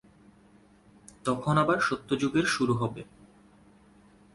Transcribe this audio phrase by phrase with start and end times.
[1.25, 3.01] তখন আবার সত্যযুগের শুরু হবে।